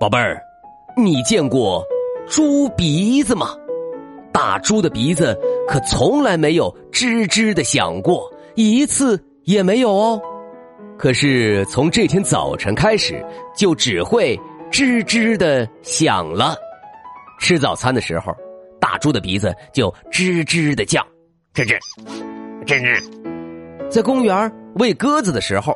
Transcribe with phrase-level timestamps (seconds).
[0.00, 0.42] 宝贝儿，
[0.96, 1.84] 你见过
[2.26, 3.48] 猪鼻子吗？
[4.32, 10.18] 大猪的鼻子可从来没有吱吱的响过，一次也没有哦。
[10.96, 13.22] 可是从这天早晨开始，
[13.54, 14.34] 就只会
[14.72, 16.56] 吱吱的响了。
[17.38, 18.34] 吃早餐的时候，
[18.80, 21.06] 大猪的鼻子就吱吱的叫，
[21.54, 21.78] 吱吱，
[22.64, 23.90] 吱吱。
[23.90, 25.74] 在公园喂鸽子的时候，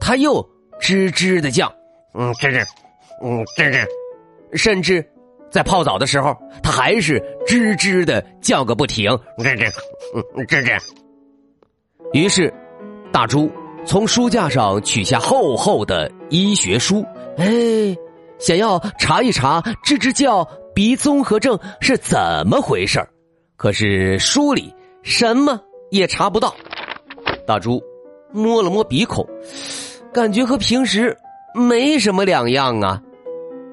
[0.00, 0.44] 它又
[0.80, 1.72] 吱吱的叫，
[2.14, 2.66] 嗯，吱吱。
[3.22, 3.86] 嗯，吱吱，
[4.56, 5.04] 甚至
[5.50, 9.70] 在泡澡的时候，它还是吱吱的叫个不停，吱吱，
[10.14, 10.80] 嗯，吱吱。
[12.12, 12.52] 于是，
[13.12, 13.50] 大猪
[13.84, 17.04] 从书架上取下厚厚的医学书，
[17.36, 17.96] 哎，
[18.38, 23.06] 想要查一查吱吱叫鼻综合症是怎么回事
[23.56, 26.54] 可是书里什么也查不到。
[27.46, 27.82] 大猪
[28.32, 29.26] 摸了摸鼻孔，
[30.12, 31.16] 感觉和平时
[31.54, 33.02] 没什么两样啊。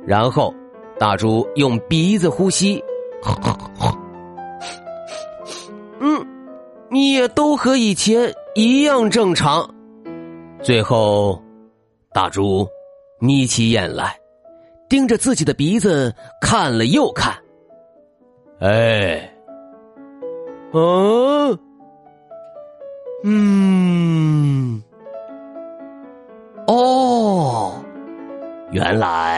[0.08, 0.53] 然后，
[0.97, 2.81] 大猪用鼻子呼吸，
[5.99, 6.25] 嗯，
[6.89, 9.69] 你也都和以前一样正常。
[10.61, 11.41] 最后，
[12.14, 12.66] 大猪
[13.19, 14.17] 眯起眼来，
[14.88, 17.36] 盯着自己的鼻子看了又看。
[18.61, 19.30] 哎，
[20.71, 21.59] 嗯，
[23.26, 24.82] 嗯，
[26.67, 27.73] 哦。
[28.71, 29.36] 原来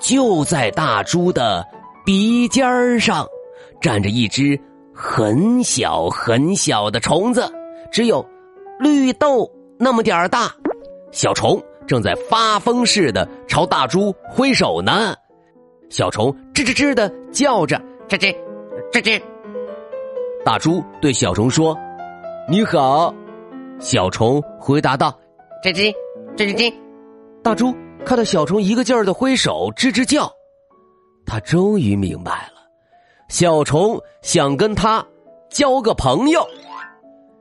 [0.00, 1.64] 就在大猪的
[2.04, 3.26] 鼻尖上，
[3.80, 4.58] 站着一只
[4.94, 7.50] 很小很小的虫子，
[7.92, 8.24] 只有
[8.78, 10.52] 绿豆那么点儿大。
[11.10, 15.14] 小虫正在发疯似的朝大猪挥手呢。
[15.88, 18.34] 小虫吱吱吱的叫着，吱吱，
[18.92, 19.20] 吱吱。
[20.44, 21.76] 大猪对小虫说
[22.48, 23.14] ：“你好。”
[23.80, 25.18] 小虫回答道
[25.64, 25.94] ：“吱吱，
[26.36, 26.74] 吱吱吱。”
[27.42, 27.74] 大猪。
[28.04, 30.32] 看到小虫一个劲儿的挥手吱吱叫，
[31.26, 32.62] 他终于明白了，
[33.28, 35.04] 小虫想跟他
[35.50, 36.46] 交个朋友。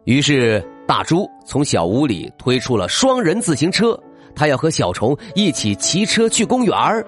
[0.03, 3.97] 于是大猪从小屋里推出了双人自行车，
[4.35, 7.05] 他要和小虫一起骑车去公园儿。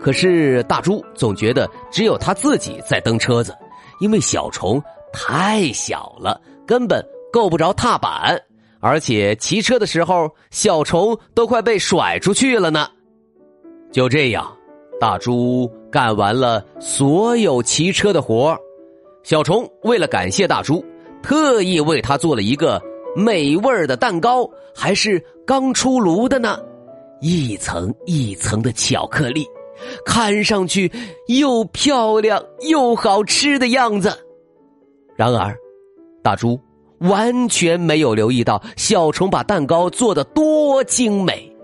[0.00, 3.56] 可是大猪总觉得只有他自己在蹬车子，
[4.00, 8.40] 因为小虫太小了，根本够不着踏板。
[8.82, 12.88] 而且骑车的时候，小虫都快被甩出去了呢。
[13.92, 14.52] 就这样，
[14.98, 18.58] 大猪干完了所有骑车的活
[19.22, 20.84] 小虫为了感谢大猪，
[21.22, 22.82] 特意为他做了一个
[23.14, 26.58] 美味的蛋糕，还是刚出炉的呢，
[27.20, 29.46] 一层一层的巧克力，
[30.04, 30.90] 看上去
[31.28, 34.12] 又漂亮又好吃的样子。
[35.14, 35.56] 然而，
[36.20, 36.58] 大猪。
[37.02, 41.54] 完全没有留意到小虫把蛋糕做的多精美，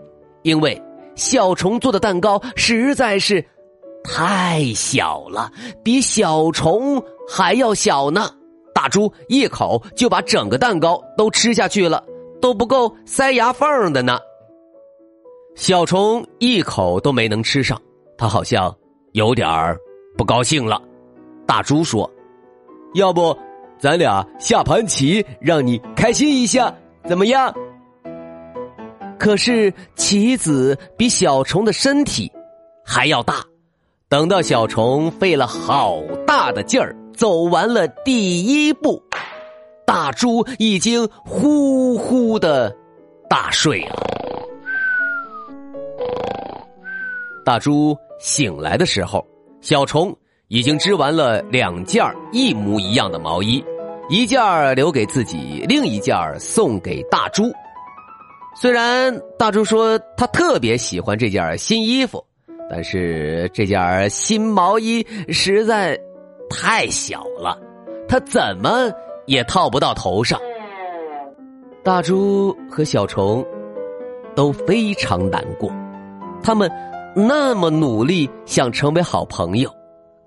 [0.43, 0.81] 因为
[1.15, 3.45] 小虫做的蛋糕实在是
[4.05, 5.51] 太小了，
[5.83, 8.31] 比小虫还要小呢。
[8.75, 12.05] 大猪一口就把整个蛋糕都吃下去了，
[12.41, 14.19] 都不够塞牙缝的呢。
[15.57, 17.81] 小虫一口都没能吃上，
[18.17, 18.73] 他好像
[19.13, 19.77] 有点儿
[20.17, 20.81] 不高兴了。
[21.45, 22.09] 大猪说
[22.95, 23.37] ：“要不？”
[23.79, 26.75] 咱俩下盘棋，让你开心一下，
[27.07, 27.55] 怎么样？
[29.19, 32.31] 可是棋子比小虫的身体
[32.85, 33.45] 还要大，
[34.09, 39.03] 等到小虫费了好大的劲儿走完了第一步，
[39.87, 42.77] 大猪已经呼呼的
[43.29, 43.97] 大睡了。
[47.45, 49.25] 大猪醒来的时候，
[49.61, 50.17] 小虫。
[50.49, 52.03] 已经织完了两件
[52.33, 53.63] 一模一样的毛衣，
[54.09, 54.41] 一件
[54.75, 57.45] 留给自己，另一件送给大猪。
[58.57, 62.25] 虽然大猪说他特别喜欢这件新衣服，
[62.71, 65.99] 但是这件新毛衣实在
[66.49, 67.59] 太小了，
[68.09, 68.91] 他怎么
[69.27, 70.41] 也套不到头上。
[71.85, 73.45] 大猪和小虫
[74.35, 75.71] 都非常难过，
[76.43, 76.71] 他们
[77.15, 79.71] 那么努力想成为好朋友。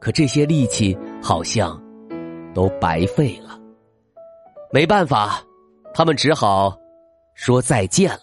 [0.01, 1.79] 可这些力气好像
[2.53, 3.57] 都白费了。
[4.73, 5.41] 没办法，
[5.93, 6.75] 他们只好
[7.35, 8.21] 说再见了，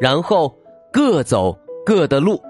[0.00, 0.54] 然后
[0.92, 2.40] 各走各的路。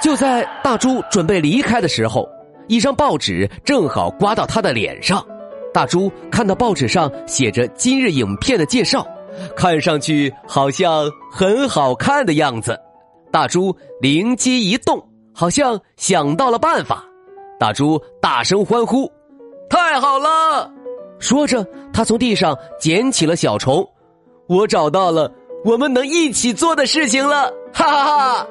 [0.00, 2.28] 就在大猪准备离开的时候，
[2.68, 5.26] 一张报纸正好刮到他的脸上。
[5.72, 9.06] 大猪看到报纸上写着今日影片的介绍，
[9.56, 12.78] 看上去好像很好看的样子。
[13.30, 15.02] 大猪灵机一动，
[15.38, 17.04] 好像想到了办法。
[17.60, 19.08] 大猪大声欢呼
[19.70, 20.68] ：“太好了！”
[21.20, 23.88] 说着，他从地上捡起了小虫。
[24.48, 25.30] 我找到了
[25.64, 27.52] 我们能一起做的事情了！
[27.72, 28.46] 哈哈哈！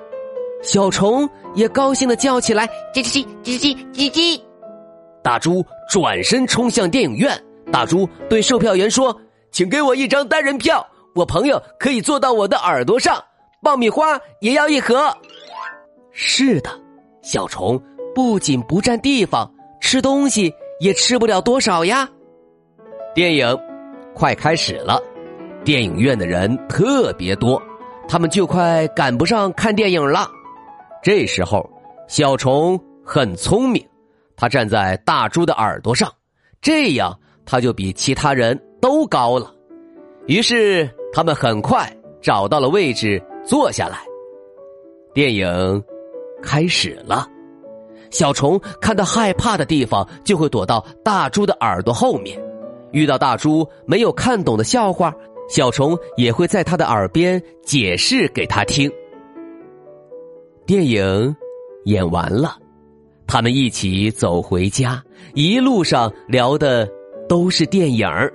[0.64, 4.42] 小虫也高兴的叫起来：“叽叽叽叽叽叽叽！”
[5.22, 7.38] 大猪转身冲向电影院。
[7.70, 9.14] 大猪对售票员说
[9.52, 13.22] ：“请给我一张单人票，我朋友可以坐到我的耳朵上。
[13.62, 15.14] 爆米花也要一盒。”
[16.20, 16.70] 是的，
[17.22, 17.80] 小虫
[18.16, 22.10] 不仅不占地方，吃东西也吃不了多少呀。
[23.14, 23.56] 电影
[24.16, 25.00] 快开始了，
[25.64, 27.62] 电影院的人特别多，
[28.10, 30.28] 他们就快赶不上看电影了。
[31.04, 31.70] 这时候，
[32.08, 33.88] 小虫很聪明，
[34.36, 36.12] 它站在大猪的耳朵上，
[36.60, 37.16] 这样
[37.46, 39.54] 它就比其他人都高了。
[40.26, 44.00] 于是，他们很快找到了位置，坐下来。
[45.14, 45.84] 电影
[46.42, 47.28] 开始了，
[48.10, 52.40] 小虫看到害怕的地方，就会躲到大猪的耳朵后面；
[52.92, 55.14] 遇到大猪没有看懂的笑话，
[55.50, 58.92] 小虫也会在他的耳边解释给他听。
[60.66, 61.36] 电影
[61.86, 62.58] 演完了，
[63.26, 65.02] 他们一起走回家，
[65.34, 66.88] 一路上聊的
[67.28, 68.34] 都是电影儿。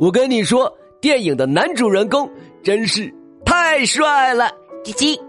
[0.00, 2.28] 我跟你说，电影的男主人公
[2.62, 3.12] 真是
[3.44, 4.50] 太帅了，
[4.82, 5.20] 叽叽，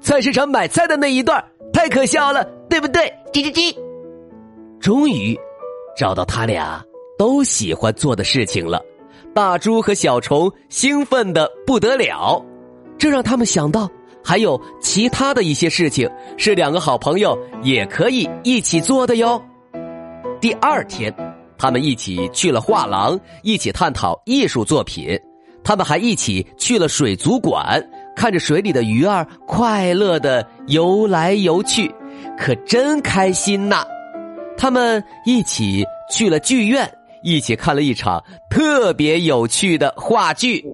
[0.00, 3.02] 菜市场买菜的那一段太可笑了，对不对？
[3.32, 3.74] 叽叽叽。
[4.80, 5.38] 终于
[5.96, 6.82] 找到他俩
[7.18, 8.80] 都喜欢做的事情了，
[9.34, 12.44] 大猪和小虫兴奋的不得了，
[12.98, 13.90] 这让他们想到。
[14.22, 19.40] 还有其他的一些事情是两个好朋友也可以一起做的哟。
[20.40, 21.14] 第二天，
[21.56, 25.16] 他们一起去了画廊，一起探讨艺术作品。
[25.62, 27.80] 他们还一起去了水族馆，
[28.16, 31.94] 看着水里的鱼儿快乐的游来游去，
[32.38, 33.86] 可真开心呐！
[34.56, 36.90] 他们一起去了剧院，
[37.22, 40.64] 一起看了一场特别有趣的话剧，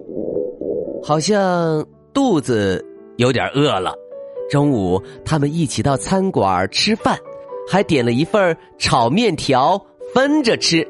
[1.03, 2.83] 好像肚子。
[3.17, 3.93] 有点饿了，
[4.49, 7.15] 中午他们一起到餐馆吃饭，
[7.69, 9.79] 还点了一份炒面条
[10.15, 10.85] 分着吃。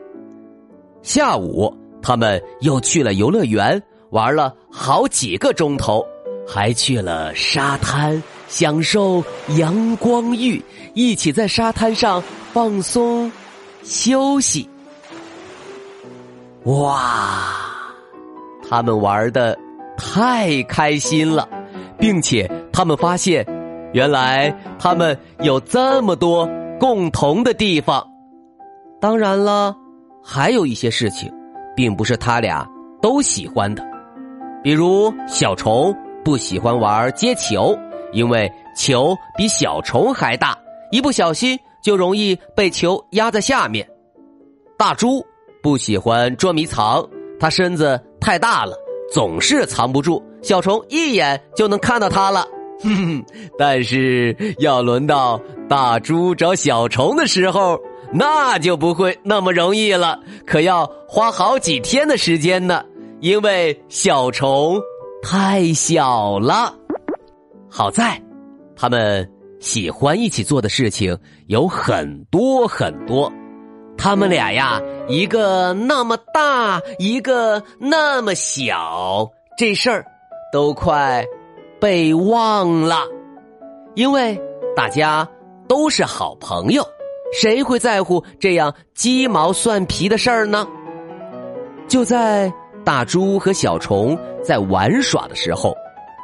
[1.01, 1.69] 下午
[2.01, 6.01] 他们又去了游乐园，玩了好几个钟头，
[6.47, 9.23] 还去了沙滩享受
[9.57, 10.63] 阳光浴，
[10.93, 13.31] 一起在沙滩上放松
[13.83, 14.69] 休息。
[16.65, 17.53] 哇，
[18.69, 19.57] 他们玩的
[19.97, 21.47] 太开心了。
[21.99, 23.45] 并且他们发现，
[23.93, 28.05] 原来他们有这么多共同的地方。
[28.99, 29.73] 当然了，
[30.21, 31.31] 还有一些事情，
[31.77, 32.67] 并不是他俩
[33.01, 33.81] 都喜欢的。
[34.61, 37.77] 比如小虫不喜欢玩接球，
[38.11, 40.57] 因为球比小虫还大，
[40.91, 43.87] 一不小心就容易被球压在下面。
[44.77, 45.25] 大猪
[45.61, 47.07] 不喜欢捉迷藏，
[47.39, 48.75] 他身子太大了，
[49.11, 50.23] 总是藏不住。
[50.41, 52.45] 小虫一眼就能看到它了，
[53.57, 57.79] 但是要轮到大猪找小虫的时候，
[58.11, 62.83] 那就不会那么容易了，可要花好几天的时间呢。
[63.21, 64.81] 因为小虫
[65.23, 66.75] 太小了。
[67.69, 68.21] 好在，
[68.75, 69.27] 他们
[69.59, 73.31] 喜欢一起做的事情有很多很多。
[73.97, 80.05] 他们俩呀，一个那么大，一个那么小，这事儿。
[80.51, 81.25] 都快
[81.81, 82.97] 被忘了，
[83.95, 84.39] 因为
[84.75, 85.27] 大家
[85.67, 86.85] 都是好朋友，
[87.33, 90.67] 谁会在乎这样鸡毛蒜皮的事儿呢？
[91.87, 95.75] 就在大猪和小虫在玩耍的时候，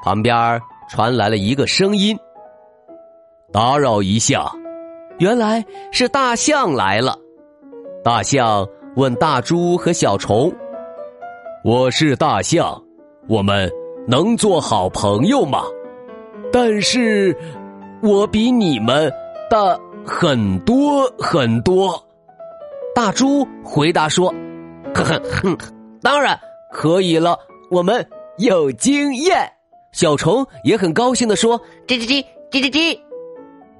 [0.03, 2.17] 旁边传来了一个声音
[3.51, 4.51] ：“打扰一下。”
[5.19, 7.17] 原来是大象来了。
[8.03, 10.51] 大象问大猪和小虫
[11.65, 12.81] ：“我是大象，
[13.27, 13.69] 我们。”
[14.07, 15.61] 能做好朋友吗？
[16.51, 17.37] 但是，
[18.01, 19.11] 我比你们
[19.51, 22.03] 大很多很多。
[22.95, 24.33] 大猪回答说
[24.95, 25.55] ：“呵 呵，
[26.01, 26.39] 当然
[26.71, 27.37] 可以了，
[27.69, 28.07] 我们
[28.37, 29.51] 有经验。”
[29.91, 32.99] 小虫也很高兴的说：“叽叽叽叽叽叽。”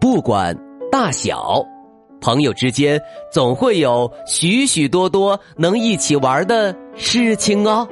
[0.02, 0.58] 不管
[0.92, 1.64] 大小，
[2.20, 3.00] 朋友之间
[3.32, 7.88] 总会有许许多多能一起玩的事情哦。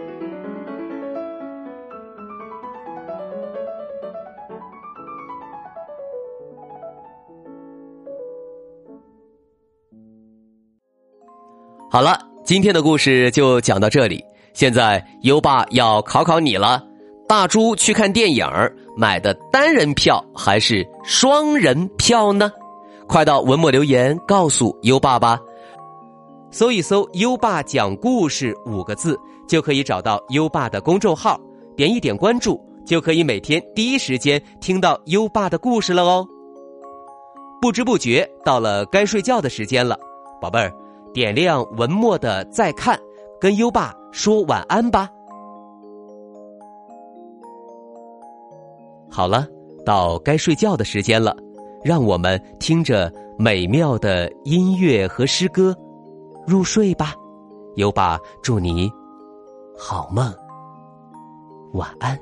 [11.89, 14.23] 好了，今天的故事就讲到这里。
[14.57, 16.83] 现在优爸要考考你了：
[17.27, 18.43] 大猪去看电影
[18.95, 22.51] 买的单人票还是双人票呢？
[23.07, 25.39] 快到文末留言告诉优爸吧。
[26.49, 29.15] 搜一搜“优爸讲故事”五个字，
[29.47, 31.39] 就可以找到优爸的公众号，
[31.75, 36.25] 点一点关注，就可以每天第一时间听到优爸的故事了哦。
[37.61, 39.95] 不知不觉到了该睡觉的时间了，
[40.41, 40.73] 宝贝儿。
[41.13, 42.99] 点亮文末的再看，
[43.39, 45.09] 跟优爸说晚安吧。
[49.09, 49.47] 好了，
[49.85, 51.35] 到该睡觉的时间了，
[51.83, 55.75] 让我们听着美妙的音乐和诗歌
[56.45, 57.15] 入睡吧。
[57.75, 58.91] 优爸祝你
[59.77, 60.33] 好梦，
[61.73, 62.19] 晚安。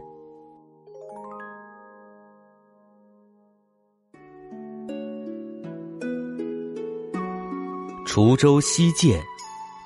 [8.06, 9.22] 滁州西涧，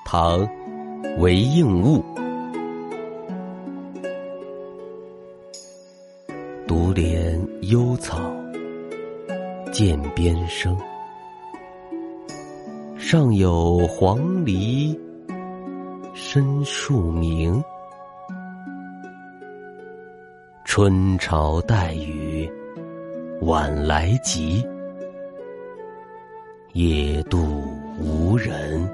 [0.04, 0.46] 唐，
[1.20, 2.02] 韦应物。
[6.66, 8.18] 独怜幽草
[9.70, 10.74] 涧边生，
[12.96, 14.98] 上有黄鹂
[16.14, 17.62] 深树鸣。
[20.64, 22.50] 春潮带雨
[23.42, 24.66] 晚来急，
[26.72, 27.62] 野渡。
[28.02, 28.88] 无人，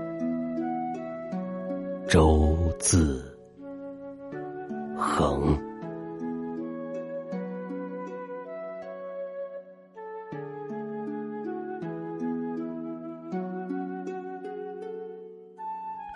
[2.08, 3.20] 周自
[4.96, 5.58] 横。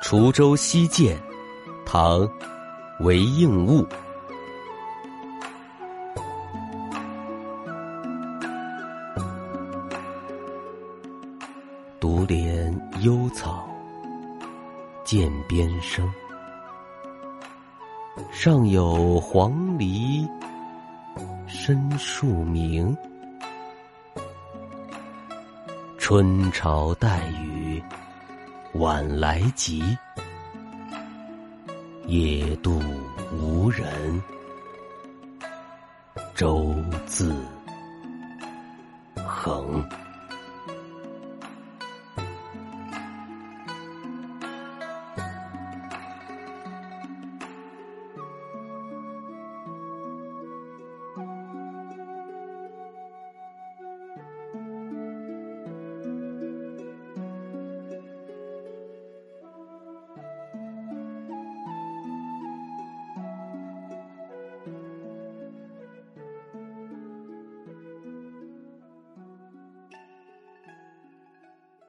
[0.04, 1.16] 滁州西涧，
[1.84, 2.28] 唐，
[3.00, 3.84] 韦应物。
[15.10, 16.08] 涧边生，
[18.30, 20.24] 上有黄鹂
[21.48, 22.96] 深树鸣。
[25.98, 27.82] 春潮带雨
[28.74, 29.82] 晚来急，
[32.06, 32.80] 野渡
[33.32, 34.22] 无人，
[36.36, 36.72] 舟
[37.04, 37.34] 自
[39.26, 39.84] 横。